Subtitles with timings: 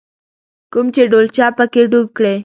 [0.73, 2.35] کوم چې ډولچه په کې ډوب کړې.